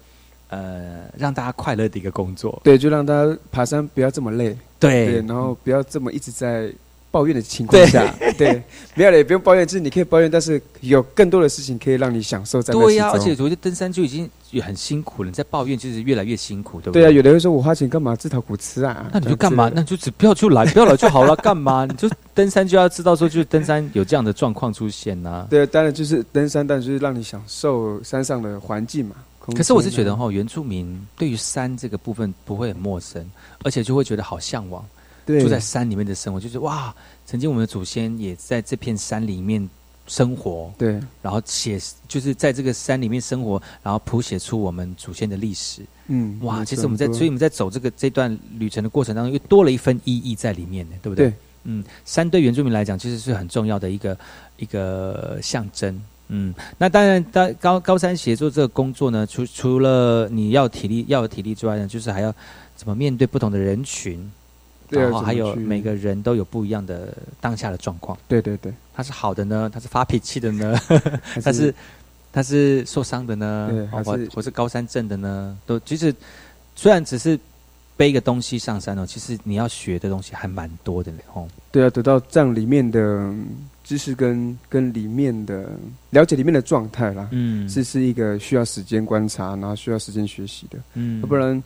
[0.49, 2.59] 呃，让大家快乐的一个工作。
[2.63, 6.71] 对，就让大家爬山不要这么累，对然后不要这么一直在
[7.09, 8.61] 抱怨的情况下，对，
[8.93, 19.09] 没有了也不用抱怨，就是你可以抱怨，但是有更多的事情可以让你享受在对呀、而且我觉得登山就已经也很辛苦了，你在抱怨就是越来越辛苦，对不对啊，有的人说我花钱干嘛自讨苦吃啊？
[19.11, 19.71] 那你就干嘛？
[19.73, 21.85] 那你就只不要就来，不要来就好了， 干嘛？
[21.85, 29.15] 你就登山就要知道说，就是登山有这样的状况出现呐、对，当然就是登山，当然就是让你享受山上的环境嘛。
[29.47, 33.29] 空可是我是觉得哈，原住民对于山这个部分不会很陌生，
[33.63, 34.85] 而且就会觉得好向往。
[35.25, 36.95] 对住在山里面的生活，就是哇，
[37.25, 39.69] 曾经我们的祖先也在这片山里面
[40.07, 41.77] 生活，对，然后写
[42.07, 45.81] 就是在这个山里面生活，然后谱写出我们祖先的历史。
[46.07, 51.27] 嗯，哇，其实我们在，所以我们在走这个这段旅程的过程当中，又多了一份意义在里面呢，对不对？
[51.27, 51.33] 对
[51.65, 54.17] 嗯，山对原住民来讲，其实是很重要的一个
[54.55, 56.01] 一个象征。
[56.29, 62.33] 嗯，那当然，当高高山协作这个工作呢，除除了你要体力要有体力之外呢，就是还要
[62.75, 64.29] 怎么面对不同的人群，
[64.89, 68.17] 对啊然后还有每个人都有不一样的当下的状况。
[68.27, 70.77] 对对对，他是好的呢，他是发脾气的呢，
[71.41, 71.73] 他是
[72.33, 76.13] 他是受伤的呢对，哦还是或或是高山症的呢，都其实
[76.75, 77.39] 虽然只是
[77.95, 81.47] 背一个东西上山哦，其实你要学的东西还蛮多的嘞哦。
[81.71, 83.47] 对啊，得到这样里面的嗯
[83.87, 85.69] 知识跟跟里面的
[86.09, 91.63] 了解里面的状态啦，嗯是是一个需要时间观察，然后需要时间学习的，嗯要不然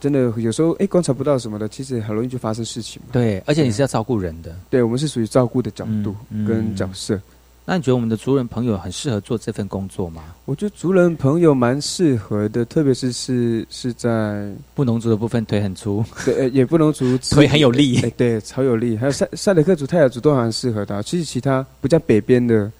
[0.00, 3.08] 真的有时候哎观察不到什么的，其实很容易就发生事情嘛。
[3.12, 4.56] 对，而且你是要照顾人的。
[4.70, 7.20] 对，我们是属于照顾的角度嗯跟角色。
[7.66, 10.22] 那你觉得我们的族人朋友很适合做这份工作吗？
[10.44, 18.98] 我觉得族人朋友蛮适合的，特别是是是在布农族的部分腿很粗，对，呃也不农族 腿很有力 哎，对，超有力。
[18.98, 22.70] 还有塞塞德克族、泰雅族都蛮适合的啊、其实其他不像北边的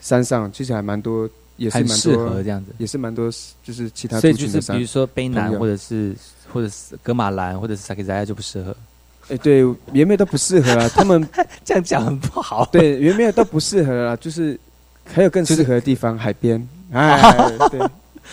[0.00, 3.28] 山上，其实还蛮多，也是蛮适合这样子也是蛮多，
[3.64, 6.14] 就是其他所以就族群的山是比如说卑南或者是
[6.52, 8.76] 或者是格马兰或者是萨克扎亚就不适合。
[9.28, 11.26] 哎，对，原妹都不适合啊，他们
[11.64, 12.68] 这样讲很不好。
[12.70, 14.58] 对，原妹都不适合啊，就是
[15.04, 16.66] 还有更适合的地方，海边。
[16.92, 17.80] 哎，对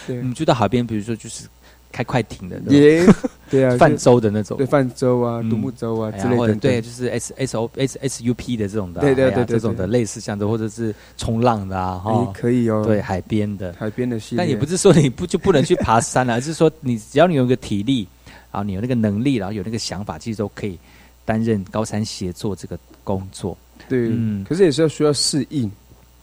[0.08, 1.46] 对， 你去到海边，比如说就是
[1.92, 3.06] 开快艇的，也
[3.50, 18.08] 对啊，泛舟的那种，对，泛舟啊、嗯独木舟啊之类的，对，就是 S S O S S U P 的这种的啊，对对对对这种的类似像的，或者是冲浪的啊，哈哎，可以哦，对，海边的，海边的系列，但也不是说你不就不能去爬山了，而是说你只要你有个体力，
[18.52, 20.78] 然后你有那个能力，然后有那个想法，其实都可以
[21.26, 23.58] 担任高山协作这个工作。
[23.90, 25.72] 对，嗯可是也是要需要适应。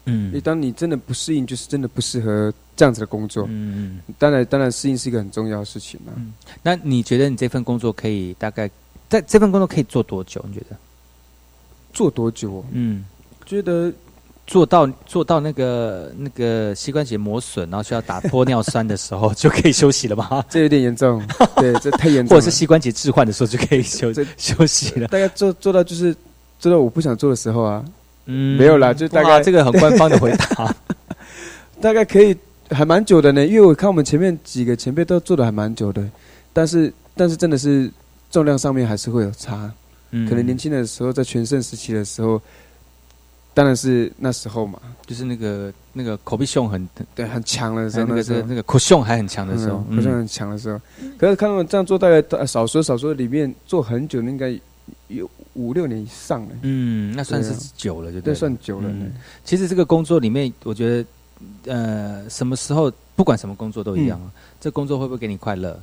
[0.04, 3.44] 嗯你当你真的不适应，就是真的不适合这样子的工作。
[3.48, 4.14] 嗯嗯。
[4.18, 6.12] 当然，当然适应是一个很重要的事情啊。
[6.62, 8.70] 那你觉得你这份工作可以大概
[9.08, 10.44] 在这份工作可以做多久？
[10.48, 10.76] 你觉得？
[11.92, 12.64] 做多久哦？
[12.72, 13.04] 嗯，
[13.44, 13.92] 觉得
[14.48, 20.42] 做到做到那个那个膝关节磨损，然后需要打玻尿酸的时候， 就可以休息了吗？
[20.48, 21.22] 这有点严重，
[21.56, 22.40] 对，这太严重了。
[22.40, 25.06] 或者是膝关节置换的时候就可以休休息了？
[25.08, 26.16] 大概做做到就是
[26.58, 27.84] 做到我不想做的时候啊。
[28.24, 30.74] 嗯没有啦，就大概这个很官方的回答。
[31.80, 32.34] 大概可以
[32.70, 36.02] 还蛮久的呢，因为我看我们前面几个前辈都做的还蛮久的，
[36.54, 37.90] 但是但是真的是
[38.30, 39.70] 重量上面还是会有差。
[40.10, 42.40] 嗯可能年轻的时候在全盛时期的时候，
[43.58, 48.40] 当然是那时候嘛，就是那个那个口鼻胸很对很强的时候，那个时候。
[48.42, 50.80] 那个口胸还很强的时候，好像很强的时候。
[51.18, 54.56] 可是看他们这样做，大概大少说少说里面做很久，应该
[55.08, 56.50] 有五六年以上了。
[56.62, 58.88] 嗯，那算是久了，就对，算久了
[59.42, 61.02] 其实这个工作里面，我觉
[61.64, 64.30] 得，呃，什么时候不管什么工作都一样，啊
[64.60, 65.76] 这工作会不会给你快乐？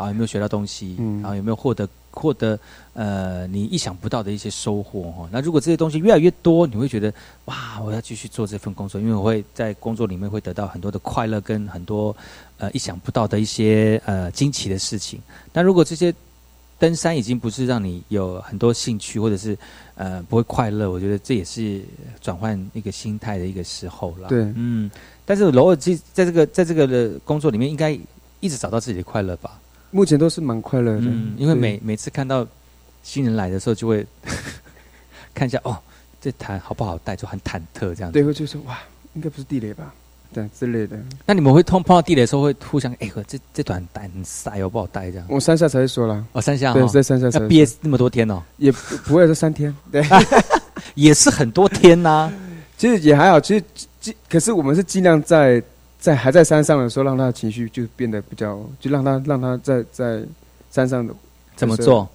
[0.00, 0.96] 啊，有没有学到东西？
[0.98, 2.58] 嗯然后有没有获得获得
[2.94, 5.12] 呃你意想不到的一些收获？
[5.12, 7.12] 哈，那如果这些东西越来越多，你会觉得
[7.44, 12.16] 哇，我要继续做这份工作，因为我会在工作里面会得到很多的快乐跟很多
[12.58, 15.20] 呃意想不到的一些呃惊奇的事情。
[15.52, 16.12] 那如果这些
[16.78, 19.56] 登山已经不是让你有很多兴趣，或者是
[19.96, 21.82] 呃不会快乐，我觉得这也是
[22.22, 24.28] 转换一个心态的一个时候了。
[24.28, 24.90] 对嗯，
[25.26, 27.90] 但是罗尔在在这个在这个的工作里面，应该
[28.40, 29.60] 一直找到自己的快乐吧？
[29.90, 32.46] 目前都是蛮快乐的，嗯，因为每每次看到
[33.02, 34.06] 新人来的时候，就会
[35.34, 35.76] 看一下哦，
[36.20, 38.12] 这台好不好带，就很忐忑这样子。
[38.12, 38.78] 对，会就说哇，
[39.14, 39.92] 应该不是地雷吧？
[40.32, 40.96] 对之类的。
[41.26, 45.26] 那你们会碰碰到地雷的时候会互相哎呵，这这团带很晒哦，不好带这样。
[45.28, 50.04] 我三下才会说了，哦，三下对，哦在三下才要憋那么多天哦，也不不会是三天， 对，
[50.94, 52.32] 也是很多天呐、
[52.78, 53.64] 其实也还好，其实
[54.00, 55.60] 尽可是我们是尽量在
[56.00, 60.22] 在还在山上的时候，让他的情绪就变得比较，就让他让他在在
[60.70, 61.14] 山上的
[61.54, 62.08] 怎么做？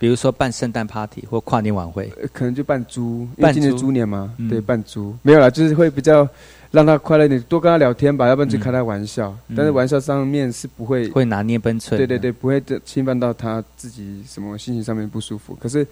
[0.00, 6.26] 比如说办圣诞 party 或跨年晚会，呃可能就扮猪，因为扮今年猪猪年嘛，嗯对，扮猪没有啦，就是会比较
[6.70, 9.36] 让他快乐一点，多跟他聊天吧，要不然就开他玩笑。
[9.48, 11.98] 嗯但是玩笑上面是不会会拿捏分寸。
[11.98, 15.54] 对对对，不会侵犯到他自己什么心情上面不舒服。
[15.60, 15.84] 可是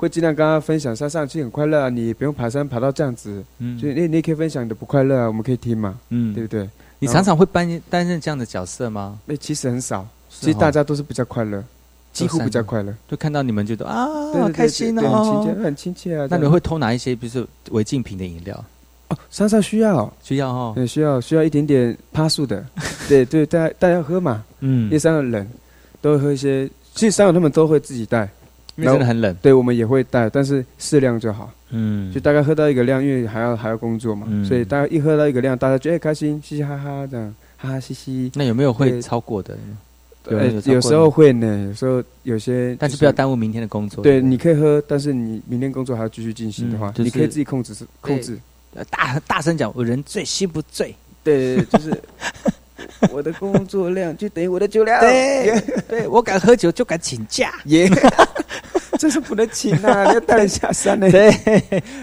[0.00, 6.68] 会尽量跟他分享，山上去很快乐啊，你也不用爬山爬到这样子，嗯就你你也可以分享你的不快乐啊，我们可以听嘛，嗯对不对？
[6.98, 9.18] 你常常会担任担任这样的角色吗？
[9.26, 11.62] 那、其实很少，其实大哦家都是比较快乐，
[12.12, 15.64] 几乎比较快乐，就看到你们觉得啊，好开心对对很亲哦切，。
[15.64, 16.26] 很亲切啊。
[16.30, 18.64] 那你会偷拿一些，比如说违禁品的饮料？
[19.08, 20.72] 哦，山上需要，需要哦。
[20.74, 22.64] 对，需要需要一点点趴树的，
[23.08, 25.46] 对对，大家大家喝嘛，嗯因为山上冷，
[26.00, 28.28] 都会喝一些，其实山友他们都会自己带，
[28.84, 29.34] 因为真的很冷。
[29.42, 31.50] 对，我们也会带，但是适量就好。
[31.72, 38.30] 嗯就大概喝到一个量，因为还要还要工作嘛，嗯所以大概一喝到一个量，大家觉得、哎开心，嘻嘻哈哈这样，哈哈嘻嘻。
[38.34, 39.56] 那有没有会超过的？
[40.24, 44.02] 呃人超过有时候会呢，有时候有些、但是不要耽误明天的工作。
[44.02, 48.38] 对，你可以喝，但是你明天工作还要继续进行的话，嗯就是你可以自己控制是控制。
[48.74, 50.94] 呃大大声讲，我人醉心不醉。
[51.24, 52.02] 对，对对就是
[53.12, 55.00] 我的工作量就等于我的酒量。
[55.00, 57.54] 对 对，我敢喝酒就敢请假。
[57.66, 57.88] 耶，
[59.00, 60.04] 这是不能请啊！
[60.04, 61.08] 你要带人下山呢。
[61.10, 61.32] 对，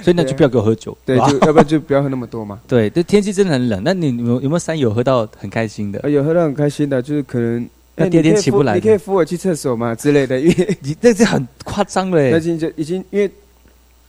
[0.01, 0.97] 所以那就不要给我喝酒。
[1.05, 2.59] 对，就要不然就不要喝那么多嘛。
[2.67, 3.79] 对，这天气真的很冷。
[3.85, 5.99] 那你有有没有山友喝到很开心的？
[5.99, 7.61] 呃有喝到很开心的，就是可能。
[7.97, 12.37] 哎那第二天起不来你可以扶我去厕所嘛之类的，因 为你那是很夸张了那耶。
[12.37, 13.29] 已经就已经因为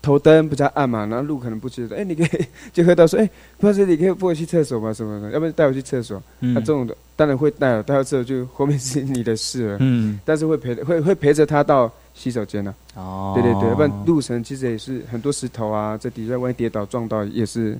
[0.08, 3.28] 头灯比较暗嘛，然后路可能不清楚，哎，你可以 就喝到说，哎，
[3.58, 4.90] 不好意思，你可以扶我去厕所吗？
[4.94, 6.22] 什么的，要不然带我去厕所。
[6.40, 9.76] 嗯那这种的当然会带了，带到厕所就后面是你的事了。
[9.80, 17.78] 嗯，但是会陪会会陪着他到洗手间呢、哦对对对，要不然路程其实也是很多石头啊，在底下万一跌倒撞到也是，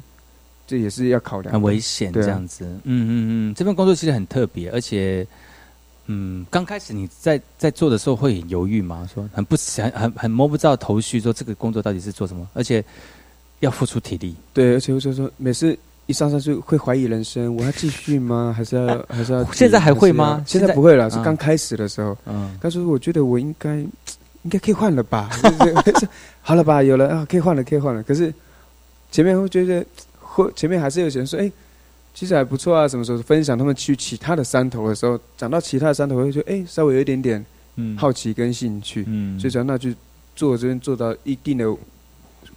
[0.67, 1.51] 这也是要考量。
[1.53, 2.65] 很危险这样子。
[2.67, 3.11] 嗯嗯
[3.51, 5.27] 嗯，这份工作其实很特别，而且。
[6.11, 9.09] 嗯，刚开始你在在做的时候会很犹豫吗？
[9.13, 12.83] 说很不很很很摸不着头绪，说这个工作到底是做什么，而且
[13.61, 14.35] 要付出体力。
[14.53, 18.55] 对，而且我就说每次一上山就会怀疑人生，我要继续吗？
[18.57, 19.45] 还是要还是要？
[19.53, 22.17] 现在还会吗现现在在不会了，是嗯刚开始的时候。
[22.25, 25.29] 嗯，但是我觉得我应该应该可以换了吧，
[25.85, 26.09] 就 是
[26.41, 28.03] 好了吧，有了啊，可以换了，可以换了。
[28.03, 28.33] 可是
[29.13, 29.85] 前面会觉得
[30.19, 31.53] 会前面还是有些人说，哎、
[32.19, 37.47] 其实还不错啊，什么时候分享他们去其他的山头的时候，讲到其他的山头，会觉得哎、稍微有一点点
[37.77, 39.89] 嗯好奇跟兴趣，嗯所以讲那就
[40.35, 41.65] 做这边做到一定的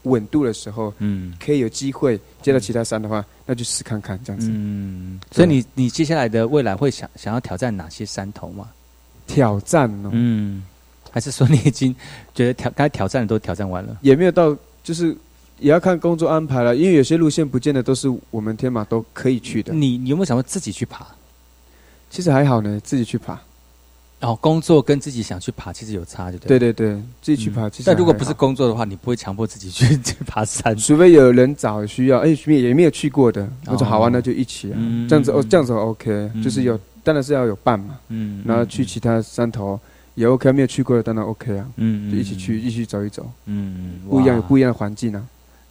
[0.02, 4.50] 稳度的时候，嗯可以有机会接到其他山的话，那就试看看这样子。
[4.52, 8.68] 嗯，所以你你接下来的未来会想想要挑战哪些山头吗？
[9.28, 10.64] 挑战哦，嗯，
[11.12, 11.96] 还是说你已经
[12.34, 13.96] 觉得挑该挑战的都挑战完了？
[14.02, 15.16] 也没有到就是。
[15.62, 19.72] 也要看工作安排了，因为有些路线不见得都是我们天马都可以去的。
[19.74, 21.06] 你你有没有想过自己去爬？
[22.10, 23.40] 其实还好呢，自己去爬。
[24.22, 26.60] 哦，工作跟自己想去爬其实有差，对不对？
[26.60, 27.68] 对对对，自己去爬。
[27.70, 30.76] 其实但如果不是，工作的话，你不会强迫自己去 去爬山。
[30.78, 35.08] 除非有人找需要，哎，也没有去过的，我说哦好啊，那就一起啊嗯。
[35.08, 37.98] 这样子哦，这样子 OK，嗯就是有，当然是要有伴嘛。
[38.10, 39.80] 嗯然后去其他山头
[40.14, 45.26] 也 OK，没有去过的当然 OK 啊，嗯就一起去，一起走一走，嗯，不一样有不一一样的环境啊。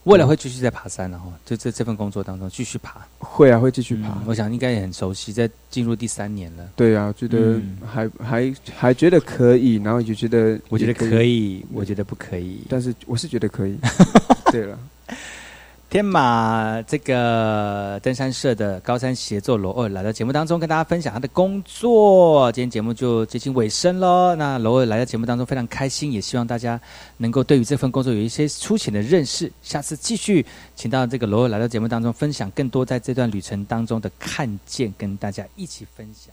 [0.04, 3.06] 未来会继续在爬山然后就这这份工作当中继续爬。
[3.18, 4.22] 会啊，会继续爬嗯。
[4.26, 6.66] 我想应该也很熟悉，在进入第三年了。
[6.74, 12.60] 对啊，觉得嗯还还还觉得可以，然后就觉得我觉得可以，我觉得不可以。
[12.68, 13.78] 但是我是觉得可以。
[14.50, 14.78] 对了，
[15.90, 22.50] 天马这个登山社的高山协作罗二来到节目当中，跟大家分享他的工作。
[22.52, 24.36] 今天节目就接近尾声喽。
[24.36, 26.80] 那罗二来到节目当中非常开心，也希望大家
[27.16, 29.50] 能够对于这份工作有一些粗浅的认识。
[29.62, 36.32] 下次继续请到这个罗二来到节目当中，分享更多在这段旅程当中的看见，跟大家一起分享。